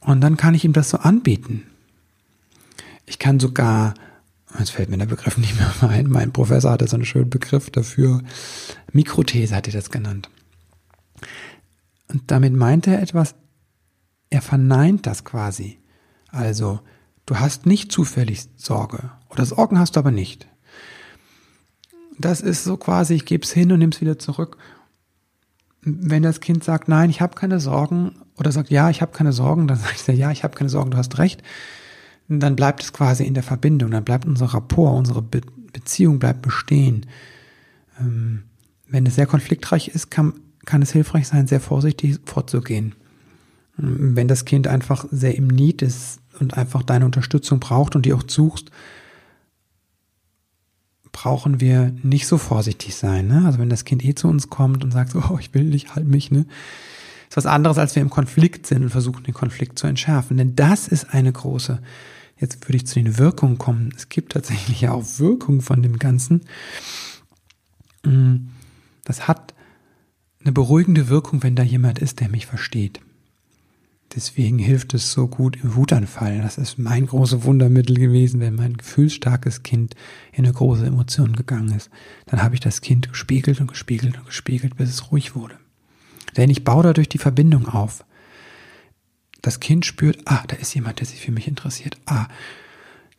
Und 0.00 0.20
dann 0.20 0.36
kann 0.36 0.54
ich 0.56 0.64
ihm 0.64 0.72
das 0.72 0.90
so 0.90 0.98
anbieten. 0.98 1.62
Ich 3.06 3.20
kann 3.20 3.38
sogar, 3.38 3.94
jetzt 4.58 4.72
fällt 4.72 4.90
mir 4.90 4.98
der 4.98 5.06
Begriff 5.06 5.38
nicht 5.38 5.54
mehr 5.56 5.72
ein, 5.88 6.10
mein 6.10 6.32
Professor 6.32 6.72
hatte 6.72 6.88
so 6.88 6.96
einen 6.96 7.04
schönen 7.04 7.30
Begriff 7.30 7.70
dafür, 7.70 8.20
Mikrothese 8.90 9.54
hat 9.54 9.68
er 9.68 9.74
das 9.74 9.90
genannt. 9.90 10.28
Und 12.08 12.30
damit 12.30 12.54
meint 12.54 12.86
er 12.86 13.02
etwas, 13.02 13.34
er 14.30 14.42
verneint 14.42 15.06
das 15.06 15.24
quasi. 15.24 15.78
Also, 16.28 16.80
du 17.26 17.38
hast 17.38 17.66
nicht 17.66 17.92
zufällig 17.92 18.48
Sorge. 18.56 19.10
Oder 19.30 19.44
Sorgen 19.46 19.78
hast 19.78 19.96
du 19.96 20.00
aber 20.00 20.10
nicht 20.10 20.48
das 22.18 22.40
ist 22.40 22.64
so 22.64 22.76
quasi, 22.76 23.14
ich 23.14 23.24
gebe 23.24 23.44
es 23.44 23.52
hin 23.52 23.72
und 23.72 23.78
nehme 23.78 23.92
es 23.92 24.00
wieder 24.00 24.18
zurück. 24.18 24.58
Wenn 25.82 26.22
das 26.22 26.40
Kind 26.40 26.64
sagt, 26.64 26.88
nein, 26.88 27.10
ich 27.10 27.20
habe 27.20 27.36
keine 27.36 27.60
Sorgen, 27.60 28.16
oder 28.36 28.52
sagt, 28.52 28.70
ja, 28.70 28.90
ich 28.90 29.00
habe 29.00 29.12
keine 29.12 29.32
Sorgen, 29.32 29.68
dann 29.68 29.78
sage 29.78 29.94
ich, 29.94 30.18
ja, 30.18 30.30
ich 30.30 30.44
habe 30.44 30.56
keine 30.56 30.68
Sorgen, 30.68 30.90
du 30.90 30.98
hast 30.98 31.18
recht. 31.18 31.42
Dann 32.28 32.56
bleibt 32.56 32.82
es 32.82 32.92
quasi 32.92 33.24
in 33.24 33.32
der 33.32 33.42
Verbindung, 33.42 33.90
dann 33.90 34.04
bleibt 34.04 34.26
unser 34.26 34.46
Rapport, 34.46 34.98
unsere 34.98 35.22
Be 35.22 35.40
Beziehung 35.70 36.18
bleibt 36.18 36.40
bestehen. 36.40 37.06
Ähm, 38.00 38.44
wenn 38.88 39.04
es 39.04 39.16
sehr 39.16 39.26
konfliktreich 39.26 39.88
ist, 39.88 40.10
kann, 40.10 40.32
kann 40.68 40.82
es 40.82 40.92
hilfreich 40.92 41.26
sein, 41.26 41.46
sehr 41.46 41.62
vorsichtig 41.62 42.20
vorzugehen. 42.26 42.94
Wenn 43.78 44.28
das 44.28 44.44
Kind 44.44 44.66
einfach 44.68 45.06
sehr 45.10 45.34
im 45.34 45.46
Need 45.46 45.80
ist 45.80 46.20
und 46.40 46.58
einfach 46.58 46.82
deine 46.82 47.06
Unterstützung 47.06 47.58
braucht 47.58 47.96
und 47.96 48.04
die 48.04 48.12
auch 48.12 48.24
suchst, 48.26 48.70
brauchen 51.10 51.62
wir 51.62 51.94
nicht 52.02 52.26
so 52.26 52.36
vorsichtig 52.36 52.96
sein. 52.96 53.28
Ne? 53.28 53.46
Also 53.46 53.58
wenn 53.58 53.70
das 53.70 53.86
Kind 53.86 54.04
eh 54.04 54.14
zu 54.14 54.28
uns 54.28 54.50
kommt 54.50 54.84
und 54.84 54.90
sagt, 54.90 55.14
oh, 55.14 55.38
ich 55.40 55.54
will 55.54 55.70
dich, 55.70 55.94
halt 55.94 56.06
mich, 56.06 56.30
ne? 56.30 56.44
ist 57.30 57.38
was 57.38 57.46
anderes, 57.46 57.78
als 57.78 57.94
wir 57.94 58.02
im 58.02 58.10
Konflikt 58.10 58.66
sind 58.66 58.82
und 58.82 58.90
versuchen, 58.90 59.24
den 59.24 59.32
Konflikt 59.32 59.78
zu 59.78 59.86
entschärfen. 59.86 60.36
Denn 60.36 60.54
das 60.54 60.86
ist 60.86 61.14
eine 61.14 61.32
große, 61.32 61.80
jetzt 62.36 62.68
würde 62.68 62.76
ich 62.76 62.86
zu 62.86 62.96
den 62.96 63.16
Wirkungen 63.16 63.56
kommen. 63.56 63.90
Es 63.96 64.10
gibt 64.10 64.32
tatsächlich 64.32 64.82
ja 64.82 64.92
auch 64.92 65.04
Wirkungen 65.16 65.62
von 65.62 65.82
dem 65.82 65.98
Ganzen. 65.98 66.42
Mm, 68.04 68.50
das 69.06 69.28
hat 69.28 69.54
eine 70.48 70.54
beruhigende 70.54 71.08
Wirkung, 71.10 71.42
wenn 71.42 71.56
da 71.56 71.62
jemand 71.62 71.98
ist, 71.98 72.20
der 72.20 72.30
mich 72.30 72.46
versteht. 72.46 73.00
Deswegen 74.14 74.58
hilft 74.58 74.94
es 74.94 75.12
so 75.12 75.28
gut 75.28 75.58
im 75.62 75.74
Wutanfall. 75.74 76.38
Das 76.38 76.56
ist 76.56 76.78
mein 76.78 77.04
großes 77.04 77.44
Wundermittel 77.44 77.98
gewesen, 77.98 78.40
wenn 78.40 78.54
mein 78.54 78.78
gefühlsstarkes 78.78 79.62
Kind 79.62 79.94
in 80.32 80.46
eine 80.46 80.54
große 80.54 80.86
Emotion 80.86 81.34
gegangen 81.34 81.76
ist. 81.76 81.90
Dann 82.24 82.42
habe 82.42 82.54
ich 82.54 82.62
das 82.62 82.80
Kind 82.80 83.10
gespiegelt 83.10 83.60
und 83.60 83.66
gespiegelt 83.66 84.16
und 84.16 84.24
gespiegelt, 84.24 84.78
bis 84.78 84.88
es 84.88 85.12
ruhig 85.12 85.34
wurde. 85.34 85.58
Denn 86.38 86.48
ich 86.48 86.64
baue 86.64 86.82
dadurch 86.82 87.10
die 87.10 87.18
Verbindung 87.18 87.68
auf. 87.68 88.06
Das 89.42 89.60
Kind 89.60 89.84
spürt, 89.84 90.20
ah, 90.24 90.44
da 90.48 90.56
ist 90.56 90.74
jemand, 90.74 91.00
der 91.00 91.06
sich 91.06 91.20
für 91.20 91.32
mich 91.32 91.46
interessiert. 91.46 91.98
Ah, 92.06 92.28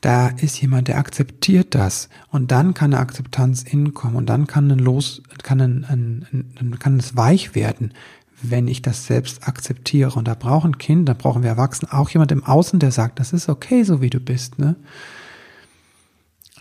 da 0.02 0.30
ist 0.30 0.62
jemand, 0.62 0.88
der 0.88 0.98
akzeptiert 0.98 1.76
das. 1.76 2.10
Und 2.30 2.52
dann 2.52 2.74
kann 2.74 2.94
eine 2.94 3.02
Akzeptanz 3.02 3.64
innen 3.64 3.94
kommen 3.94 4.16
und 4.16 4.28
dann 4.28 4.48
kann 4.48 4.72
ein 4.72 4.80
Los, 4.80 5.22
kann 5.44 5.60
ein, 5.60 5.84
ein, 5.84 6.26
ein, 6.60 6.80
kann 6.80 6.98
es 6.98 7.16
weich 7.16 7.56
werden 7.56 7.94
wenn 8.42 8.68
ich 8.68 8.82
das 8.82 9.06
selbst 9.06 9.48
akzeptiere. 9.48 10.18
Und 10.18 10.28
da 10.28 10.36
brauchen 10.36 10.78
Kinder, 10.78 11.14
da 11.14 11.22
brauchen 11.22 11.44
wir 11.44 11.50
Erwachsene 11.50 11.92
auch 11.94 12.10
jemand 12.10 12.32
im 12.32 12.44
Außen, 12.44 12.80
der 12.80 12.92
sagt, 12.92 13.20
das 13.20 13.34
ist 13.34 13.50
okay, 13.50 13.84
so 13.84 14.02
wie 14.02 14.10
du 14.10 14.20
bist. 14.20 14.60
Ne? 14.60 14.76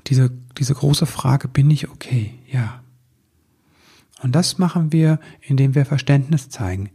Diese, 0.07 0.31
diese 0.57 0.75
große 0.75 1.07
Frage, 1.07 1.49
bin 1.49 1.71
ich 1.71 1.89
okay? 1.89 2.35
Ja. 2.51 2.83
Und 4.23 4.35
das 4.35 4.59
machen 4.59 4.93
wir, 4.93 5.21
indem 5.41 5.75
wir 5.75 5.87
Verständnis 5.87 6.49
zeigen. 6.49 6.91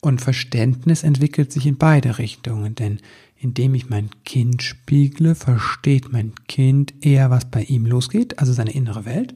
Und 0.00 0.20
Verständnis 0.20 1.02
entwickelt 1.02 1.50
sich 1.50 1.66
in 1.66 1.78
beide 1.78 2.18
Richtungen, 2.18 2.74
denn 2.74 3.00
indem 3.36 3.74
ich 3.74 3.90
mein 3.90 4.10
Kind 4.24 4.62
spiegle, 4.62 5.34
versteht 5.34 6.12
mein 6.12 6.32
Kind 6.48 6.94
eher, 7.04 7.30
was 7.30 7.44
bei 7.46 7.62
ihm 7.62 7.86
losgeht, 7.86 8.38
also 8.38 8.52
seine 8.52 8.72
innere 8.72 9.04
Welt. 9.04 9.34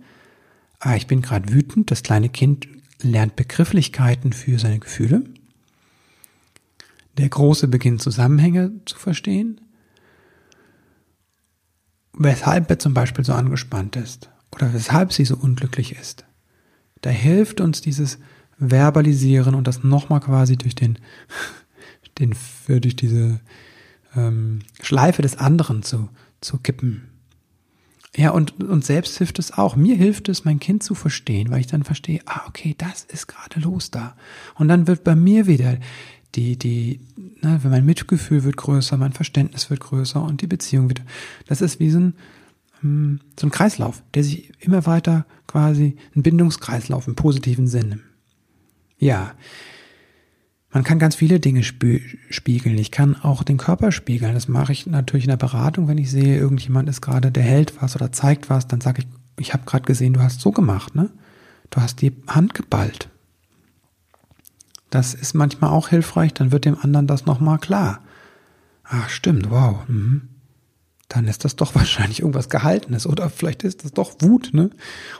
Ah, 0.80 0.96
ich 0.96 1.06
bin 1.06 1.22
gerade 1.22 1.52
wütend, 1.52 1.90
das 1.90 2.02
kleine 2.02 2.28
Kind 2.28 2.68
lernt 3.02 3.36
Begrifflichkeiten 3.36 4.32
für 4.32 4.58
seine 4.58 4.78
Gefühle. 4.78 5.24
Der 7.16 7.28
Große 7.28 7.68
beginnt 7.68 8.00
Zusammenhänge 8.00 8.72
zu 8.84 8.96
verstehen. 8.96 9.60
Weshalb 12.12 12.70
er 12.70 12.78
zum 12.78 12.94
Beispiel 12.94 13.24
so 13.24 13.32
angespannt 13.32 13.96
ist 13.96 14.30
oder 14.52 14.72
weshalb 14.72 15.12
sie 15.12 15.24
so 15.24 15.36
unglücklich 15.36 15.96
ist. 15.96 16.24
Da 17.00 17.10
hilft 17.10 17.60
uns 17.60 17.80
dieses 17.80 18.18
Verbalisieren 18.58 19.54
und 19.54 19.66
das 19.66 19.84
nochmal 19.84 20.20
quasi 20.20 20.56
durch 20.56 20.74
den, 20.74 20.98
den, 22.18 22.34
durch 22.66 22.96
diese 22.96 23.40
ähm, 24.18 24.60
Schleife 24.82 25.22
des 25.22 25.36
anderen 25.38 25.82
zu, 25.82 26.08
zu 26.40 26.58
kippen. 26.58 27.08
Ja, 28.16 28.30
und, 28.30 28.60
und 28.62 28.84
selbst 28.84 29.18
hilft 29.18 29.38
es 29.38 29.52
auch. 29.52 29.76
Mir 29.76 29.94
hilft 29.94 30.28
es, 30.28 30.44
mein 30.44 30.58
Kind 30.58 30.82
zu 30.82 30.94
verstehen, 30.94 31.50
weil 31.50 31.60
ich 31.60 31.66
dann 31.66 31.84
verstehe, 31.84 32.20
ah, 32.26 32.42
okay, 32.48 32.74
das 32.76 33.04
ist 33.04 33.28
gerade 33.28 33.60
los 33.60 33.90
da. 33.90 34.16
Und 34.56 34.68
dann 34.68 34.86
wird 34.86 35.04
bei 35.04 35.14
mir 35.14 35.46
wieder 35.46 35.78
die, 36.34 36.58
die, 36.58 37.00
ne, 37.42 37.60
mein 37.62 37.86
Mitgefühl 37.86 38.44
wird 38.44 38.56
größer, 38.56 38.96
mein 38.96 39.12
Verständnis 39.12 39.70
wird 39.70 39.80
größer 39.80 40.22
und 40.22 40.40
die 40.40 40.46
Beziehung 40.46 40.90
wieder. 40.90 41.04
Das 41.46 41.60
ist 41.60 41.80
wie 41.80 41.90
so 41.90 42.00
ein, 42.00 42.14
hm, 42.80 43.20
so 43.38 43.46
ein 43.46 43.50
Kreislauf, 43.50 44.02
der 44.14 44.24
sich 44.24 44.52
immer 44.60 44.86
weiter 44.86 45.26
quasi, 45.46 45.96
ein 46.14 46.22
Bindungskreislauf 46.22 47.06
im 47.06 47.14
positiven 47.14 47.68
Sinne. 47.68 48.00
Ja, 48.98 49.34
man 50.78 50.84
kann 50.84 51.00
ganz 51.00 51.16
viele 51.16 51.40
Dinge 51.40 51.64
spiegeln. 51.64 52.78
Ich 52.78 52.92
kann 52.92 53.16
auch 53.16 53.42
den 53.42 53.56
Körper 53.56 53.90
spiegeln. 53.90 54.34
Das 54.34 54.46
mache 54.46 54.70
ich 54.70 54.86
natürlich 54.86 55.24
in 55.24 55.30
der 55.30 55.36
Beratung, 55.36 55.88
wenn 55.88 55.98
ich 55.98 56.08
sehe, 56.08 56.38
irgendjemand 56.38 56.88
ist 56.88 57.00
gerade, 57.00 57.32
der 57.32 57.42
hält 57.42 57.82
was 57.82 57.96
oder 57.96 58.12
zeigt 58.12 58.48
was, 58.48 58.68
dann 58.68 58.80
sage 58.80 59.02
ich, 59.02 59.08
ich 59.40 59.52
habe 59.54 59.64
gerade 59.66 59.84
gesehen, 59.84 60.12
du 60.12 60.20
hast 60.20 60.40
so 60.40 60.52
gemacht, 60.52 60.94
ne? 60.94 61.10
Du 61.70 61.80
hast 61.80 62.00
die 62.00 62.12
Hand 62.28 62.54
geballt. 62.54 63.08
Das 64.88 65.14
ist 65.14 65.34
manchmal 65.34 65.70
auch 65.70 65.88
hilfreich, 65.88 66.32
dann 66.32 66.52
wird 66.52 66.64
dem 66.64 66.78
anderen 66.80 67.08
das 67.08 67.26
nochmal 67.26 67.58
klar. 67.58 68.04
Ach, 68.84 69.08
stimmt, 69.08 69.50
wow. 69.50 69.80
Mhm 69.88 70.28
dann 71.08 71.26
ist 71.26 71.44
das 71.44 71.56
doch 71.56 71.74
wahrscheinlich 71.74 72.20
irgendwas 72.20 72.48
Gehaltenes 72.48 73.06
oder 73.06 73.30
vielleicht 73.30 73.64
ist 73.64 73.84
das 73.84 73.92
doch 73.92 74.14
Wut, 74.20 74.50
ne? 74.52 74.70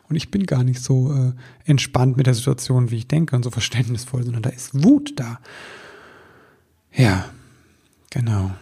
Und 0.09 0.17
ich 0.17 0.31
bin 0.31 0.47
gar 0.47 0.65
nicht 0.65 0.83
so 0.83 1.13
äh, 1.13 1.33
entspannt 1.65 2.17
mit 2.17 2.27
der 2.27 2.35
Situation, 2.35 2.91
wie 2.91 2.97
ich 2.97 3.09
denke 3.09 3.37
und 3.37 3.43
so 3.43 3.51
verständnisvoll, 3.51 4.23
sondern 4.23 4.43
da 4.43 4.51
ist 4.51 4.83
Wut 4.83 5.15
da. 5.17 5.41
Ja, 6.93 7.27
genau. 8.11 8.53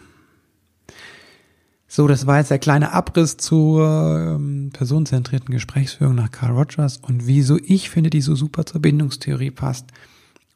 So, 1.88 2.06
das 2.06 2.26
war 2.26 2.38
jetzt 2.38 2.50
der 2.50 2.58
kleine 2.58 2.92
Abriss 2.92 3.38
zur 3.38 4.36
ähm, 4.36 4.70
personenzentrierten 4.70 5.50
Gesprächsführung 5.50 6.14
nach 6.14 6.30
Carl 6.30 6.52
Rogers 6.52 6.98
und 6.98 7.26
wieso 7.26 7.58
ich 7.64 7.88
finde, 7.88 8.10
die 8.10 8.20
so 8.20 8.34
super 8.34 8.66
zur 8.66 8.82
Bindungstheorie 8.82 9.50
passt 9.50 9.86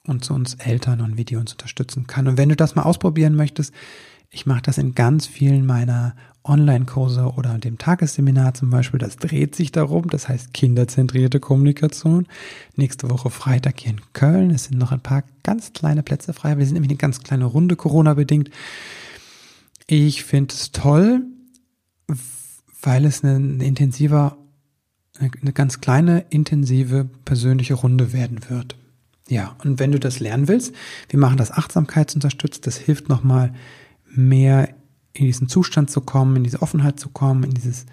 und 0.07 0.23
zu 0.25 0.35
uns 0.35 0.55
Eltern 0.57 1.01
und 1.01 1.17
wie 1.17 1.25
die 1.25 1.37
uns 1.37 1.53
unterstützen 1.53 2.07
kann. 2.07 2.29
Und 2.29 2.37
wenn 2.37 2.51
du 2.51 2.57
das 2.57 2.75
mal 2.75 2.83
ausprobieren 2.83 3.37
möchtest, 3.37 3.73
ich 4.31 4.47
mache 4.47 4.63
das 4.63 4.79
in 4.79 4.95
ganz 4.95 5.27
vielen 5.27 5.67
meiner 5.67 6.15
Online-Kurse 6.45 7.33
oder 7.37 7.59
dem 7.59 7.79
Tagesseminar 7.79 8.55
zum 8.55 8.71
Beispiel. 8.71 8.99
Das 8.99 9.17
dreht 9.17 9.55
sich 9.55 9.73
darum. 9.73 10.09
Das 10.09 10.29
heißt 10.29 10.55
kinderzentrierte 10.55 11.41
Kommunikation. 11.41 12.27
Nächste 12.77 13.11
Woche 13.11 13.29
Freitag 13.29 13.81
hier 13.81 13.91
in 13.91 14.01
Köln. 14.13 14.51
Es 14.51 14.65
sind 14.65 14.79
noch 14.79 14.93
ein 14.93 15.01
paar 15.01 15.25
ganz 15.43 15.73
kleine 15.73 16.03
Plätze 16.03 16.33
frei. 16.33 16.57
Wir 16.57 16.65
sind 16.65 16.75
nämlich 16.75 16.91
eine 16.91 16.99
ganz 16.99 17.23
kleine 17.23 17.45
Runde 17.45 17.77
Corona-bedingt. 17.77 18.51
Ich 19.87 20.25
finde 20.25 20.55
es 20.55 20.71
toll, 20.71 21.23
weil 22.83 23.05
es 23.05 23.25
eine 23.25 23.65
intensiver, 23.65 24.39
eine 25.19 25.53
ganz 25.53 25.81
kleine, 25.81 26.25
intensive 26.31 27.11
persönliche 27.25 27.75
Runde 27.75 28.13
werden 28.13 28.49
wird. 28.49 28.77
Ja, 29.29 29.57
und 29.63 29.79
wenn 29.79 29.93
du 29.93 30.01
das 30.01 30.21
lernen 30.21 30.49
willst, 30.49 30.75
wir 31.09 31.19
machen 31.19 31.37
das 31.37 31.51
achtsamkeitsunterstützt. 31.51 32.67
Das 32.67 32.77
hilft 32.77 33.09
nochmal 33.09 33.53
mehr 34.11 34.69
in 35.13 35.27
diesen 35.27 35.49
Zustand 35.49 35.91
zu 35.91 36.01
kommen, 36.01 36.37
in 36.37 36.45
diese 36.45 36.63
Offenheit 36.63 37.01
zu 37.01 37.09
kommen, 37.09 37.45
in 37.45 37.55
dieses 37.55 37.87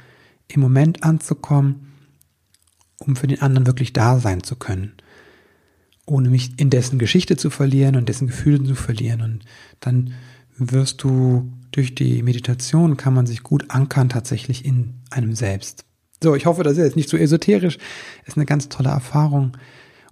im 0.47 0.61
Moment 0.61 1.03
anzukommen, 1.03 1.93
um 2.99 3.15
für 3.15 3.27
den 3.27 3.41
anderen 3.41 3.67
wirklich 3.67 3.93
da 3.93 4.19
sein 4.19 4.43
zu 4.43 4.55
können, 4.55 4.93
ohne 6.05 6.29
mich 6.29 6.57
in 6.57 6.69
dessen 6.69 6.99
Geschichte 6.99 7.35
zu 7.37 7.49
verlieren 7.49 7.95
und 7.95 8.07
dessen 8.09 8.27
Gefühle 8.27 8.63
zu 8.63 8.75
verlieren. 8.75 9.21
Und 9.21 9.45
dann 9.79 10.13
wirst 10.57 11.03
du 11.03 11.51
durch 11.71 11.95
die 11.95 12.23
Meditation 12.23 12.97
kann 12.97 13.13
man 13.13 13.27
sich 13.27 13.43
gut 13.43 13.69
ankern 13.69 14.09
tatsächlich 14.09 14.65
in 14.65 14.95
einem 15.09 15.35
selbst. 15.35 15.83
So, 16.23 16.33
ich 16.33 16.45
hoffe, 16.45 16.63
das 16.63 16.73
ist 16.73 16.83
jetzt 16.83 16.95
nicht 16.95 17.09
so 17.09 17.17
esoterisch. 17.17 17.77
Ist 18.25 18.37
eine 18.37 18.45
ganz 18.45 18.69
tolle 18.69 18.89
Erfahrung 18.89 19.55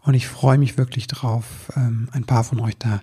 und 0.02 0.14
ich 0.14 0.28
freue 0.28 0.58
mich 0.58 0.78
wirklich 0.78 1.08
drauf, 1.08 1.72
ähm, 1.76 2.10
ein 2.12 2.26
paar 2.26 2.44
von 2.44 2.60
euch 2.60 2.78
da 2.78 3.02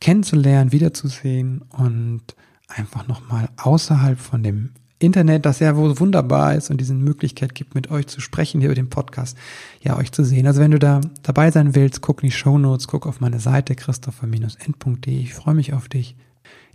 kennenzulernen, 0.00 0.72
wiederzusehen 0.72 1.62
und 1.76 2.22
einfach 2.68 3.06
nochmal 3.06 3.48
außerhalb 3.56 4.18
von 4.18 4.42
dem 4.42 4.70
Internet, 5.00 5.46
das 5.46 5.60
ja 5.60 5.76
wohl 5.76 5.98
wunderbar 5.98 6.54
ist 6.54 6.70
und 6.70 6.78
diese 6.78 6.92
Möglichkeit 6.92 7.54
gibt, 7.54 7.74
mit 7.74 7.90
euch 7.90 8.06
zu 8.06 8.20
sprechen 8.20 8.60
hier 8.60 8.68
über 8.68 8.74
den 8.74 8.90
Podcast, 8.90 9.36
ja, 9.80 9.96
euch 9.96 10.12
zu 10.12 10.24
sehen. 10.24 10.46
Also 10.46 10.60
wenn 10.60 10.70
du 10.70 10.78
da 10.78 11.00
dabei 11.22 11.50
sein 11.50 11.74
willst, 11.74 12.02
guck 12.02 12.22
in 12.22 12.28
die 12.28 12.36
Show 12.36 12.58
Notes, 12.58 12.86
guck 12.86 13.06
auf 13.06 13.20
meine 13.20 13.40
Seite 13.40 13.74
christopher-end.de. 13.74 15.18
Ich 15.18 15.32
freue 15.32 15.54
mich 15.54 15.72
auf 15.72 15.88
dich. 15.88 16.16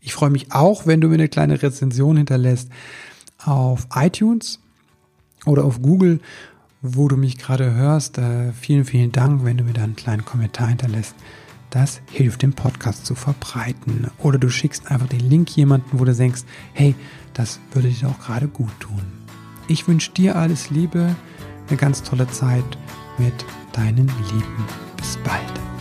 Ich 0.01 0.13
freue 0.13 0.31
mich 0.31 0.51
auch, 0.51 0.87
wenn 0.87 1.01
du 1.01 1.07
mir 1.07 1.15
eine 1.15 1.29
kleine 1.29 1.61
Rezension 1.61 2.17
hinterlässt 2.17 2.69
auf 3.43 3.87
iTunes 3.93 4.59
oder 5.45 5.63
auf 5.63 5.81
Google, 5.81 6.19
wo 6.81 7.07
du 7.07 7.17
mich 7.17 7.37
gerade 7.37 7.75
hörst. 7.75 8.17
Äh, 8.17 8.53
vielen, 8.53 8.85
vielen 8.85 9.11
Dank, 9.11 9.45
wenn 9.45 9.57
du 9.57 9.63
mir 9.63 9.73
da 9.73 9.83
einen 9.83 9.95
kleinen 9.95 10.25
Kommentar 10.25 10.67
hinterlässt. 10.67 11.15
Das 11.75 11.99
hilft 12.09 12.41
den 12.41 12.53
Podcast 12.53 13.05
zu 13.05 13.15
verbreiten. 13.15 14.09
Oder 14.19 14.37
du 14.39 14.49
schickst 14.49 14.89
einfach 14.89 15.09
den 15.09 15.19
Link 15.19 15.57
jemanden, 15.57 15.99
wo 15.99 16.05
du 16.05 16.15
denkst, 16.15 16.43
hey, 16.71 16.95
das 17.33 17.59
würde 17.73 17.89
dir 17.89 18.07
auch 18.07 18.17
gerade 18.17 18.47
gut 18.47 18.71
tun. 18.79 19.01
Ich 19.67 19.85
wünsche 19.85 20.13
dir 20.13 20.37
alles 20.37 20.69
Liebe, 20.69 21.13
eine 21.67 21.77
ganz 21.77 22.01
tolle 22.01 22.29
Zeit 22.29 22.63
mit 23.17 23.33
deinen 23.73 24.07
Lieben. 24.07 24.65
Bis 24.95 25.17
bald. 25.17 25.74